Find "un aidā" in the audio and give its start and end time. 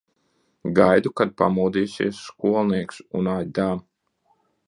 3.21-3.71